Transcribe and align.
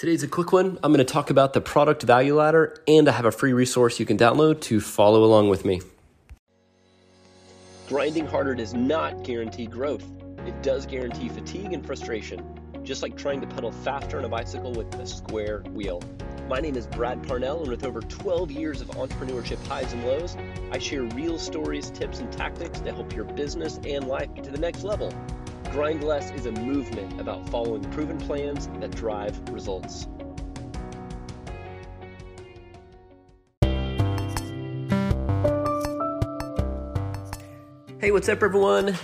Today's 0.00 0.22
a 0.22 0.28
quick 0.28 0.50
one. 0.50 0.78
I'm 0.82 0.94
going 0.94 1.04
to 1.06 1.12
talk 1.12 1.28
about 1.28 1.52
the 1.52 1.60
product 1.60 2.04
value 2.04 2.34
ladder, 2.34 2.74
and 2.88 3.06
I 3.06 3.12
have 3.12 3.26
a 3.26 3.30
free 3.30 3.52
resource 3.52 4.00
you 4.00 4.06
can 4.06 4.16
download 4.16 4.62
to 4.62 4.80
follow 4.80 5.24
along 5.24 5.50
with 5.50 5.66
me. 5.66 5.82
Grinding 7.86 8.26
harder 8.26 8.54
does 8.54 8.72
not 8.72 9.22
guarantee 9.24 9.66
growth. 9.66 10.02
It 10.46 10.62
does 10.62 10.86
guarantee 10.86 11.28
fatigue 11.28 11.74
and 11.74 11.84
frustration, 11.84 12.42
just 12.82 13.02
like 13.02 13.14
trying 13.14 13.42
to 13.42 13.46
pedal 13.46 13.72
faster 13.72 14.16
on 14.16 14.24
a 14.24 14.28
bicycle 14.30 14.72
with 14.72 14.94
a 14.94 15.06
square 15.06 15.60
wheel. 15.74 16.02
My 16.48 16.60
name 16.60 16.78
is 16.78 16.86
Brad 16.86 17.22
Parnell, 17.28 17.60
and 17.60 17.70
with 17.70 17.84
over 17.84 18.00
12 18.00 18.50
years 18.50 18.80
of 18.80 18.88
entrepreneurship 18.92 19.62
highs 19.66 19.92
and 19.92 20.02
lows, 20.06 20.34
I 20.72 20.78
share 20.78 21.02
real 21.02 21.38
stories, 21.38 21.90
tips, 21.90 22.20
and 22.20 22.32
tactics 22.32 22.80
to 22.80 22.92
help 22.94 23.14
your 23.14 23.26
business 23.26 23.78
and 23.84 24.08
life 24.08 24.34
get 24.34 24.44
to 24.44 24.50
the 24.50 24.60
next 24.60 24.82
level. 24.82 25.12
Grind 25.72 26.02
Less 26.02 26.32
is 26.32 26.46
a 26.46 26.52
movement 26.52 27.20
about 27.20 27.48
following 27.48 27.84
proven 27.92 28.18
plans 28.18 28.66
that 28.80 28.90
drive 28.90 29.40
results. 29.50 30.08
Hey, 38.00 38.10
what's 38.10 38.28
up, 38.28 38.42
everyone? 38.42 38.96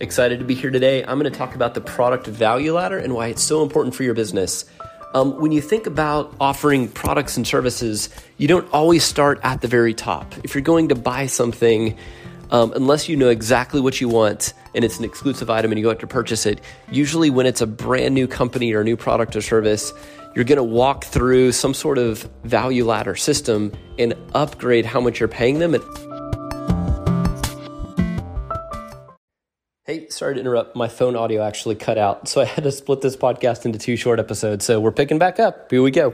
Excited 0.00 0.40
to 0.40 0.44
be 0.44 0.56
here 0.56 0.72
today. 0.72 1.04
I'm 1.04 1.20
going 1.20 1.32
to 1.32 1.38
talk 1.38 1.54
about 1.54 1.74
the 1.74 1.80
product 1.80 2.26
value 2.26 2.72
ladder 2.72 2.98
and 2.98 3.14
why 3.14 3.28
it's 3.28 3.42
so 3.44 3.62
important 3.62 3.94
for 3.94 4.02
your 4.02 4.14
business. 4.14 4.64
Um, 5.14 5.38
when 5.38 5.52
you 5.52 5.60
think 5.60 5.86
about 5.86 6.34
offering 6.40 6.88
products 6.88 7.36
and 7.36 7.46
services, 7.46 8.08
you 8.38 8.48
don't 8.48 8.68
always 8.72 9.04
start 9.04 9.38
at 9.44 9.60
the 9.60 9.68
very 9.68 9.94
top. 9.94 10.34
If 10.42 10.56
you're 10.56 10.62
going 10.62 10.88
to 10.88 10.96
buy 10.96 11.26
something, 11.26 11.96
um, 12.50 12.72
unless 12.74 13.08
you 13.08 13.16
know 13.16 13.28
exactly 13.28 13.80
what 13.80 14.00
you 14.00 14.08
want 14.08 14.54
and 14.74 14.84
it's 14.84 14.98
an 14.98 15.04
exclusive 15.04 15.50
item 15.50 15.70
and 15.70 15.78
you 15.78 15.84
go 15.84 15.90
out 15.90 16.00
to 16.00 16.06
purchase 16.06 16.46
it, 16.46 16.60
usually 16.90 17.30
when 17.30 17.46
it's 17.46 17.60
a 17.60 17.66
brand 17.66 18.14
new 18.14 18.26
company 18.26 18.72
or 18.72 18.80
a 18.80 18.84
new 18.84 18.96
product 18.96 19.36
or 19.36 19.40
service, 19.40 19.92
you're 20.34 20.44
going 20.44 20.56
to 20.56 20.64
walk 20.64 21.04
through 21.04 21.52
some 21.52 21.74
sort 21.74 21.98
of 21.98 22.28
value 22.44 22.84
ladder 22.84 23.16
system 23.16 23.72
and 23.98 24.14
upgrade 24.34 24.86
how 24.86 25.00
much 25.00 25.20
you're 25.20 25.28
paying 25.28 25.58
them. 25.58 25.74
Hey, 29.84 30.08
sorry 30.10 30.34
to 30.34 30.40
interrupt. 30.40 30.76
My 30.76 30.86
phone 30.88 31.16
audio 31.16 31.42
actually 31.42 31.74
cut 31.74 31.96
out, 31.96 32.28
so 32.28 32.42
I 32.42 32.44
had 32.44 32.64
to 32.64 32.72
split 32.72 33.00
this 33.00 33.16
podcast 33.16 33.64
into 33.64 33.78
two 33.78 33.96
short 33.96 34.18
episodes. 34.18 34.66
So 34.66 34.80
we're 34.80 34.92
picking 34.92 35.18
back 35.18 35.40
up. 35.40 35.70
Here 35.70 35.82
we 35.82 35.90
go. 35.90 36.12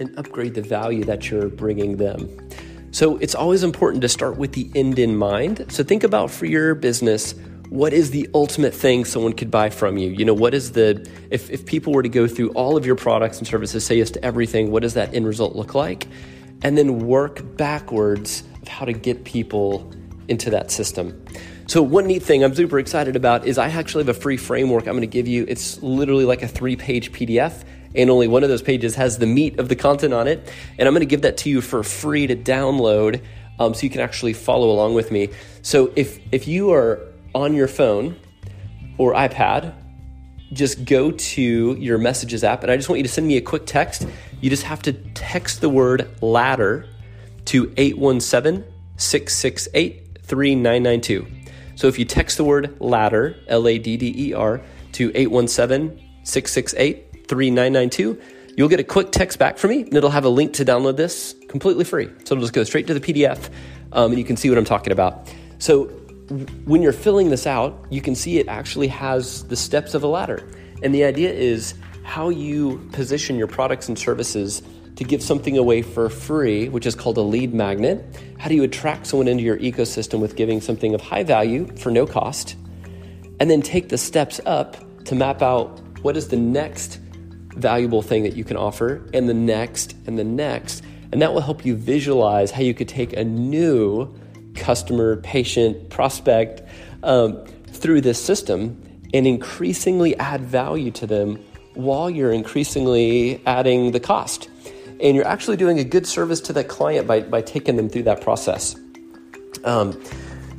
And 0.00 0.18
upgrade 0.18 0.54
the 0.54 0.62
value 0.62 1.04
that 1.04 1.30
you're 1.30 1.48
bringing 1.48 1.96
them. 1.98 2.28
So 2.90 3.18
it's 3.18 3.36
always 3.36 3.62
important 3.62 4.02
to 4.02 4.08
start 4.08 4.36
with 4.36 4.52
the 4.52 4.68
end 4.74 4.98
in 4.98 5.14
mind. 5.14 5.66
So 5.68 5.84
think 5.84 6.02
about 6.02 6.30
for 6.30 6.46
your 6.46 6.74
business, 6.74 7.34
what 7.68 7.92
is 7.92 8.10
the 8.10 8.28
ultimate 8.34 8.74
thing 8.74 9.04
someone 9.04 9.32
could 9.32 9.50
buy 9.50 9.70
from 9.70 9.96
you? 9.96 10.10
You 10.10 10.24
know, 10.24 10.34
what 10.34 10.54
is 10.54 10.72
the, 10.72 11.08
if, 11.30 11.50
if 11.50 11.66
people 11.66 11.92
were 11.92 12.02
to 12.02 12.08
go 12.08 12.26
through 12.26 12.50
all 12.50 12.76
of 12.76 12.84
your 12.84 12.96
products 12.96 13.38
and 13.38 13.46
services, 13.46 13.86
say 13.86 13.98
yes 13.98 14.10
to 14.12 14.24
everything, 14.24 14.72
what 14.72 14.82
does 14.82 14.94
that 14.94 15.14
end 15.14 15.24
result 15.24 15.54
look 15.54 15.74
like? 15.74 16.08
And 16.62 16.76
then 16.76 17.06
work 17.06 17.56
backwards 17.56 18.42
of 18.60 18.66
how 18.66 18.86
to 18.86 18.92
get 18.92 19.22
people 19.22 19.88
into 20.26 20.50
that 20.50 20.72
system. 20.72 21.24
So, 21.68 21.82
one 21.82 22.08
neat 22.08 22.24
thing 22.24 22.42
I'm 22.42 22.54
super 22.54 22.80
excited 22.80 23.14
about 23.14 23.46
is 23.46 23.56
I 23.56 23.68
actually 23.68 24.04
have 24.04 24.16
a 24.16 24.20
free 24.20 24.36
framework 24.36 24.88
I'm 24.88 24.94
going 24.94 25.02
to 25.02 25.06
give 25.06 25.28
you. 25.28 25.44
It's 25.46 25.80
literally 25.82 26.24
like 26.24 26.42
a 26.42 26.48
three 26.48 26.74
page 26.74 27.12
PDF 27.12 27.64
and 27.94 28.10
only 28.10 28.28
one 28.28 28.42
of 28.42 28.48
those 28.48 28.62
pages 28.62 28.94
has 28.94 29.18
the 29.18 29.26
meat 29.26 29.58
of 29.58 29.68
the 29.68 29.76
content 29.76 30.14
on 30.14 30.28
it. 30.28 30.52
And 30.78 30.86
I'm 30.86 30.94
going 30.94 31.00
to 31.00 31.06
give 31.06 31.22
that 31.22 31.36
to 31.38 31.50
you 31.50 31.60
for 31.60 31.82
free 31.82 32.26
to 32.26 32.36
download 32.36 33.22
um, 33.58 33.74
so 33.74 33.82
you 33.82 33.90
can 33.90 34.00
actually 34.00 34.32
follow 34.32 34.70
along 34.70 34.94
with 34.94 35.10
me. 35.10 35.30
So 35.62 35.92
if, 35.96 36.18
if 36.32 36.48
you 36.48 36.72
are 36.72 37.00
on 37.34 37.54
your 37.54 37.68
phone 37.68 38.16
or 38.96 39.12
iPad, 39.14 39.74
just 40.52 40.84
go 40.84 41.10
to 41.10 41.76
your 41.78 41.98
messages 41.98 42.42
app 42.42 42.62
and 42.62 42.72
I 42.72 42.76
just 42.76 42.88
want 42.88 42.98
you 42.98 43.04
to 43.04 43.08
send 43.08 43.26
me 43.26 43.36
a 43.36 43.40
quick 43.40 43.66
text. 43.66 44.06
You 44.40 44.50
just 44.50 44.64
have 44.64 44.82
to 44.82 44.92
text 44.92 45.60
the 45.60 45.68
word 45.68 46.10
ladder 46.22 46.88
to 47.46 47.72
817 47.76 48.64
668 48.96 50.18
3992. 50.22 51.26
So 51.76 51.86
if 51.86 51.98
you 51.98 52.04
text 52.04 52.36
the 52.36 52.44
word 52.44 52.80
ladder, 52.80 53.36
L 53.48 53.66
A 53.66 53.78
D 53.78 53.96
D 53.96 54.12
E 54.16 54.34
R, 54.34 54.60
to 54.92 55.10
817 55.14 55.98
668 56.24 57.09
3992, 57.30 58.20
you'll 58.56 58.68
get 58.68 58.80
a 58.80 58.84
quick 58.84 59.12
text 59.12 59.38
back 59.38 59.56
from 59.56 59.70
me 59.70 59.82
and 59.82 59.94
it'll 59.94 60.10
have 60.10 60.24
a 60.24 60.28
link 60.28 60.52
to 60.54 60.64
download 60.64 60.96
this 60.96 61.36
completely 61.48 61.84
free. 61.84 62.06
So 62.24 62.34
it'll 62.34 62.40
just 62.40 62.52
go 62.52 62.64
straight 62.64 62.88
to 62.88 62.94
the 62.94 63.00
PDF 63.00 63.48
um, 63.92 64.10
and 64.10 64.18
you 64.18 64.24
can 64.24 64.36
see 64.36 64.48
what 64.48 64.58
I'm 64.58 64.64
talking 64.64 64.92
about. 64.92 65.32
So 65.60 65.84
when 66.64 66.82
you're 66.82 66.92
filling 66.92 67.30
this 67.30 67.46
out, 67.46 67.86
you 67.88 68.00
can 68.00 68.16
see 68.16 68.38
it 68.38 68.48
actually 68.48 68.88
has 68.88 69.44
the 69.44 69.54
steps 69.54 69.94
of 69.94 70.02
a 70.02 70.08
ladder. 70.08 70.44
And 70.82 70.92
the 70.92 71.04
idea 71.04 71.32
is 71.32 71.74
how 72.02 72.30
you 72.30 72.78
position 72.92 73.36
your 73.36 73.46
products 73.46 73.88
and 73.88 73.96
services 73.96 74.60
to 74.96 75.04
give 75.04 75.22
something 75.22 75.56
away 75.56 75.82
for 75.82 76.08
free, 76.08 76.68
which 76.68 76.84
is 76.84 76.96
called 76.96 77.16
a 77.16 77.22
lead 77.22 77.54
magnet. 77.54 78.04
How 78.38 78.48
do 78.48 78.56
you 78.56 78.64
attract 78.64 79.06
someone 79.06 79.28
into 79.28 79.44
your 79.44 79.58
ecosystem 79.58 80.18
with 80.18 80.34
giving 80.34 80.60
something 80.60 80.94
of 80.94 81.00
high 81.00 81.22
value 81.22 81.68
for 81.76 81.92
no 81.92 82.06
cost? 82.06 82.56
And 83.38 83.48
then 83.48 83.62
take 83.62 83.88
the 83.88 83.98
steps 83.98 84.40
up 84.46 84.76
to 85.04 85.14
map 85.14 85.42
out 85.42 85.80
what 86.02 86.16
is 86.16 86.28
the 86.28 86.36
next 86.36 86.98
valuable 87.60 88.02
thing 88.02 88.22
that 88.24 88.36
you 88.36 88.44
can 88.44 88.56
offer, 88.56 89.02
and 89.14 89.28
the 89.28 89.34
next, 89.34 89.94
and 90.06 90.18
the 90.18 90.24
next. 90.24 90.82
And 91.12 91.22
that 91.22 91.32
will 91.32 91.40
help 91.40 91.64
you 91.64 91.76
visualize 91.76 92.50
how 92.50 92.62
you 92.62 92.74
could 92.74 92.88
take 92.88 93.12
a 93.14 93.24
new 93.24 94.12
customer, 94.54 95.16
patient, 95.16 95.90
prospect 95.90 96.62
um, 97.02 97.44
through 97.68 98.00
this 98.00 98.22
system 98.22 98.80
and 99.12 99.26
increasingly 99.26 100.16
add 100.18 100.42
value 100.42 100.90
to 100.92 101.06
them 101.06 101.36
while 101.74 102.10
you're 102.10 102.32
increasingly 102.32 103.40
adding 103.46 103.92
the 103.92 104.00
cost. 104.00 104.48
And 105.00 105.16
you're 105.16 105.26
actually 105.26 105.56
doing 105.56 105.78
a 105.78 105.84
good 105.84 106.06
service 106.06 106.40
to 106.42 106.52
that 106.52 106.68
client 106.68 107.06
by, 107.06 107.20
by 107.20 107.42
taking 107.42 107.76
them 107.76 107.88
through 107.88 108.04
that 108.04 108.20
process. 108.20 108.76
Um, 109.64 110.00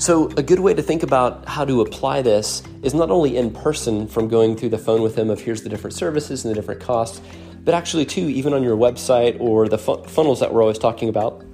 so, 0.02 0.30
a 0.36 0.42
good 0.42 0.60
way 0.60 0.74
to 0.74 0.82
think 0.82 1.04
about 1.04 1.48
how 1.48 1.64
to 1.64 1.82
apply 1.82 2.24
this 2.24 2.64
is 2.82 2.96
not 2.96 3.12
only 3.12 3.38
in 3.38 3.52
person 3.52 4.08
from 4.08 4.28
going 4.28 4.58
through 4.58 4.70
the 4.70 4.80
phone 4.80 5.04
with 5.04 5.16
them 5.16 5.30
of 5.30 5.40
here's 5.40 5.62
the 5.62 5.70
different 5.70 5.94
services 5.94 6.44
and 6.44 6.50
the 6.50 6.56
different 6.56 6.82
costs, 6.82 7.22
but 7.64 7.76
actually, 7.76 8.06
too, 8.06 8.28
even 8.28 8.52
on 8.52 8.64
your 8.64 8.76
website 8.76 9.40
or 9.40 9.70
the 9.70 9.78
fu- 9.78 10.02
funnels 10.06 10.40
that 10.40 10.52
we're 10.52 10.64
always 10.64 10.80
talking 10.80 11.08
about, 11.08 11.46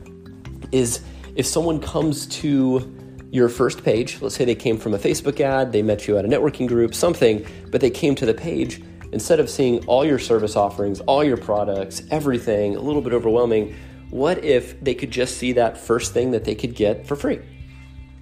is 0.72 1.02
if 1.36 1.46
someone 1.46 1.82
comes 1.82 2.26
to 2.28 2.90
your 3.32 3.50
first 3.50 3.84
page, 3.84 4.22
let's 4.22 4.36
say 4.36 4.46
they 4.46 4.56
came 4.56 4.78
from 4.78 4.94
a 4.94 4.98
Facebook 4.98 5.42
ad, 5.42 5.74
they 5.74 5.82
met 5.82 6.08
you 6.08 6.18
at 6.18 6.24
a 6.24 6.28
networking 6.30 6.70
group, 6.70 6.96
something, 6.96 7.46
but 7.70 7.82
they 7.82 7.90
came 7.90 8.16
to 8.16 8.26
the 8.26 8.34
page, 8.34 8.82
instead 9.12 9.42
of 9.42 9.50
seeing 9.50 9.86
all 9.88 10.06
your 10.06 10.20
service 10.20 10.56
offerings, 10.56 11.02
all 11.02 11.22
your 11.22 11.36
products, 11.36 12.02
everything, 12.12 12.78
a 12.78 12.80
little 12.80 13.02
bit 13.02 13.12
overwhelming, 13.12 13.76
what 14.10 14.42
if 14.46 14.82
they 14.82 14.96
could 14.96 15.12
just 15.12 15.36
see 15.36 15.52
that 15.52 15.78
first 15.78 16.14
thing 16.14 16.32
that 16.32 16.46
they 16.46 16.56
could 16.56 16.76
get 16.76 17.06
for 17.06 17.18
free? 17.18 17.42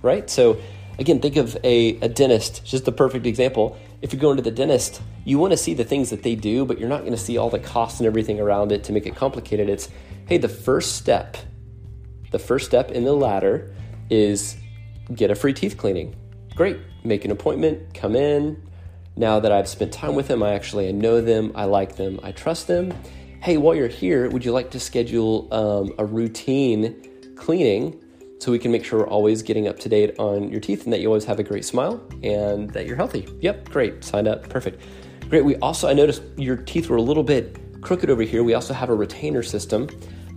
Right? 0.02 0.30
So 0.30 0.60
again, 1.00 1.20
think 1.20 1.36
of 1.36 1.58
a, 1.64 1.98
a 2.00 2.10
dentist, 2.10 2.66
just 2.66 2.86
the 2.86 2.92
perfect 2.92 3.26
example. 3.26 3.78
If 4.02 4.14
you're 4.14 4.22
going 4.22 4.38
to 4.38 4.44
the 4.44 4.52
dentist, 4.52 5.02
you 5.24 5.40
want 5.40 5.52
to 5.52 5.58
see 5.58 5.74
the 5.74 5.84
things 5.84 6.10
that 6.12 6.24
they 6.24 6.36
do, 6.36 6.66
but 6.66 6.80
you're 6.80 6.90
not 6.90 7.02
going 7.02 7.14
to 7.14 7.18
see 7.18 7.38
all 7.38 7.50
the 7.50 7.60
costs 7.60 8.00
and 8.00 8.08
everything 8.08 8.40
around 8.40 8.72
it 8.72 8.84
to 8.86 8.94
make 8.94 9.06
it 9.06 9.16
complicated. 9.16 9.70
It's, 9.70 9.90
hey, 10.28 10.38
the 10.38 10.50
first 10.50 10.96
step, 10.96 11.38
the 12.32 12.40
first 12.40 12.66
step 12.66 12.92
in 12.92 13.04
the 13.04 13.14
ladder 13.14 13.74
is 14.10 14.56
get 15.14 15.32
a 15.32 15.36
free 15.36 15.54
teeth 15.54 15.78
cleaning. 15.78 16.16
Great. 16.56 16.78
Make 17.04 17.26
an 17.26 17.32
appointment, 17.32 17.94
come 17.94 18.16
in. 18.16 18.62
Now 19.18 19.40
that 19.40 19.52
I've 19.52 19.68
spent 19.68 19.94
time 19.94 20.16
with 20.16 20.28
them, 20.28 20.44
I 20.44 20.54
actually 20.54 20.90
I 20.90 20.92
know 20.92 21.22
them, 21.22 21.52
I 21.56 21.66
like 21.66 21.96
them, 21.96 22.20
I 22.22 22.32
trust 22.32 22.68
them. 22.68 22.94
Hey, 23.42 23.58
while 23.58 23.76
you're 23.76 23.88
here, 23.88 24.30
would 24.30 24.44
you 24.44 24.52
like 24.52 24.72
to 24.72 24.80
schedule 24.80 25.48
um, 25.54 25.94
a 25.98 26.06
routine 26.06 26.96
cleaning 27.36 28.02
so 28.40 28.52
we 28.52 28.60
can 28.60 28.72
make 28.72 28.84
sure 28.84 29.00
we're 29.00 29.08
always 29.08 29.42
getting 29.42 29.68
up 29.68 29.80
to 29.80 29.90
date 29.90 30.18
on 30.20 30.50
your 30.50 30.60
teeth 30.60 30.84
and 30.84 30.94
that 30.94 31.00
you 31.00 31.08
always 31.08 31.26
have 31.26 31.40
a 31.40 31.44
great 31.44 31.66
smile 31.66 32.06
and 32.24 32.70
that 32.72 32.86
you're 32.86 32.96
healthy. 32.96 33.28
Yep, 33.42 33.70
great. 33.70 34.04
Signed 34.04 34.28
up. 34.28 34.50
Perfect. 34.50 34.82
Great. 35.30 35.44
We 35.44 35.56
also, 35.58 35.88
I 35.88 35.94
noticed 35.94 36.22
your 36.38 36.58
teeth 36.58 36.90
were 36.90 36.98
a 36.98 37.02
little 37.02 37.24
bit 37.24 37.58
crooked 37.82 38.10
over 38.10 38.24
here. 38.24 38.44
We 38.44 38.54
also 38.54 38.74
have 38.74 38.90
a 38.90 38.96
retainer 38.96 39.42
system 39.42 39.90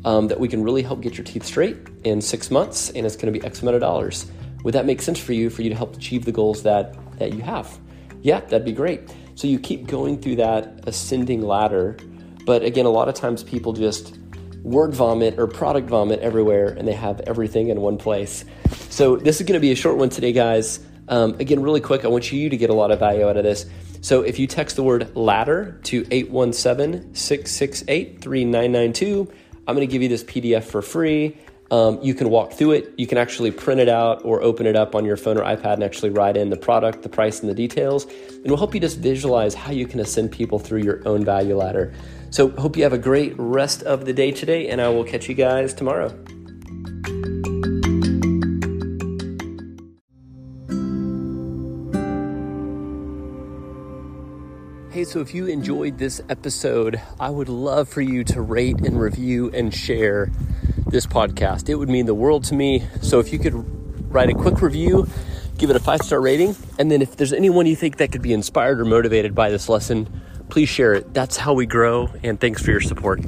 um, 0.04 0.28
that 0.28 0.38
we 0.38 0.48
can 0.48 0.62
really 0.62 0.82
help 0.82 1.00
get 1.00 1.18
your 1.18 1.24
teeth 1.24 1.44
straight 1.44 1.76
in 2.04 2.20
six 2.20 2.50
months, 2.50 2.90
and 2.90 3.04
it's 3.04 3.16
going 3.16 3.32
to 3.32 3.38
be 3.38 3.44
X 3.44 3.62
amount 3.62 3.74
of 3.74 3.80
dollars. 3.80 4.30
Would 4.64 4.74
that 4.74 4.86
make 4.86 5.02
sense 5.02 5.18
for 5.18 5.32
you 5.32 5.50
for 5.50 5.62
you 5.62 5.70
to 5.70 5.76
help 5.76 5.96
achieve 5.96 6.24
the 6.24 6.32
goals 6.32 6.62
that, 6.62 6.96
that 7.18 7.34
you 7.34 7.42
have? 7.42 7.78
Yeah, 8.22 8.40
that'd 8.40 8.64
be 8.64 8.72
great. 8.72 9.14
So 9.34 9.46
you 9.46 9.58
keep 9.58 9.86
going 9.86 10.20
through 10.20 10.36
that 10.36 10.80
ascending 10.86 11.42
ladder. 11.42 11.96
But 12.44 12.62
again, 12.62 12.86
a 12.86 12.90
lot 12.90 13.08
of 13.08 13.14
times 13.14 13.44
people 13.44 13.72
just 13.72 14.18
word 14.62 14.94
vomit 14.94 15.38
or 15.38 15.46
product 15.46 15.88
vomit 15.88 16.20
everywhere 16.20 16.68
and 16.68 16.86
they 16.86 16.92
have 16.92 17.20
everything 17.20 17.68
in 17.68 17.80
one 17.80 17.98
place. 17.98 18.44
So, 18.90 19.16
this 19.16 19.40
is 19.40 19.46
going 19.46 19.54
to 19.54 19.60
be 19.60 19.72
a 19.72 19.76
short 19.76 19.96
one 19.96 20.08
today, 20.08 20.32
guys. 20.32 20.80
Um, 21.08 21.34
again, 21.40 21.62
really 21.62 21.80
quick, 21.80 22.04
I 22.04 22.08
want 22.08 22.30
you 22.32 22.50
to 22.50 22.56
get 22.56 22.70
a 22.70 22.74
lot 22.74 22.90
of 22.90 22.98
value 22.98 23.26
out 23.26 23.36
of 23.36 23.44
this. 23.44 23.66
So, 24.00 24.22
if 24.22 24.38
you 24.38 24.46
text 24.46 24.76
the 24.76 24.82
word 24.82 25.16
ladder 25.16 25.80
to 25.84 26.06
817 26.10 27.14
668 27.14 28.20
3992, 28.20 29.32
I'm 29.66 29.74
going 29.74 29.86
to 29.86 29.90
give 29.90 30.02
you 30.02 30.08
this 30.08 30.24
PDF 30.24 30.64
for 30.64 30.82
free. 30.82 31.36
Um, 31.70 31.98
you 32.02 32.14
can 32.14 32.30
walk 32.30 32.52
through 32.52 32.72
it. 32.72 32.94
You 32.96 33.06
can 33.06 33.18
actually 33.18 33.50
print 33.50 33.80
it 33.80 33.88
out 33.88 34.24
or 34.24 34.42
open 34.42 34.66
it 34.66 34.74
up 34.74 34.94
on 34.94 35.04
your 35.04 35.16
phone 35.16 35.36
or 35.36 35.42
iPad 35.42 35.74
and 35.74 35.84
actually 35.84 36.10
write 36.10 36.36
in 36.36 36.48
the 36.48 36.56
product, 36.56 37.02
the 37.02 37.10
price, 37.10 37.40
and 37.40 37.48
the 37.48 37.54
details. 37.54 38.06
And 38.30 38.46
we'll 38.46 38.56
help 38.56 38.74
you 38.74 38.80
just 38.80 38.98
visualize 38.98 39.54
how 39.54 39.72
you 39.72 39.86
can 39.86 40.00
ascend 40.00 40.32
people 40.32 40.58
through 40.58 40.82
your 40.82 41.06
own 41.06 41.24
value 41.24 41.56
ladder. 41.56 41.92
So, 42.30 42.50
hope 42.50 42.76
you 42.76 42.82
have 42.84 42.92
a 42.92 42.98
great 42.98 43.34
rest 43.36 43.82
of 43.82 44.04
the 44.04 44.12
day 44.12 44.32
today, 44.32 44.68
and 44.68 44.80
I 44.80 44.88
will 44.88 45.04
catch 45.04 45.28
you 45.28 45.34
guys 45.34 45.74
tomorrow. 45.74 46.08
Hey, 54.90 55.04
so 55.04 55.20
if 55.20 55.32
you 55.32 55.46
enjoyed 55.46 55.98
this 55.98 56.20
episode, 56.28 57.00
I 57.20 57.30
would 57.30 57.48
love 57.48 57.88
for 57.88 58.00
you 58.00 58.24
to 58.24 58.40
rate 58.40 58.80
and 58.80 59.00
review 59.00 59.48
and 59.54 59.72
share 59.72 60.32
this 60.90 61.06
podcast. 61.06 61.68
It 61.68 61.76
would 61.76 61.88
mean 61.88 62.06
the 62.06 62.14
world 62.14 62.44
to 62.44 62.54
me. 62.54 62.86
So 63.02 63.18
if 63.20 63.32
you 63.32 63.38
could 63.38 63.54
write 64.12 64.30
a 64.30 64.34
quick 64.34 64.62
review, 64.62 65.06
give 65.58 65.70
it 65.70 65.76
a 65.76 65.80
five 65.80 66.00
star 66.00 66.20
rating, 66.20 66.56
and 66.78 66.90
then 66.90 67.02
if 67.02 67.16
there's 67.16 67.32
anyone 67.32 67.66
you 67.66 67.76
think 67.76 67.98
that 67.98 68.12
could 68.12 68.22
be 68.22 68.32
inspired 68.32 68.80
or 68.80 68.84
motivated 68.84 69.34
by 69.34 69.50
this 69.50 69.68
lesson, 69.68 70.08
please 70.48 70.68
share 70.68 70.94
it. 70.94 71.12
That's 71.12 71.36
how 71.36 71.52
we 71.52 71.66
grow, 71.66 72.10
and 72.22 72.40
thanks 72.40 72.62
for 72.62 72.70
your 72.70 72.80
support. 72.80 73.20